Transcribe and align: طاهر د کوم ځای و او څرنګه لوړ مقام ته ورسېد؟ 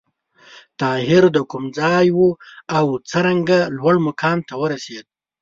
طاهر 0.79 1.23
د 1.35 1.37
کوم 1.51 1.63
ځای 1.79 2.07
و 2.17 2.19
او 2.77 2.85
څرنګه 3.09 3.59
لوړ 3.77 3.95
مقام 4.07 4.37
ته 4.47 4.53
ورسېد؟ 4.61 5.05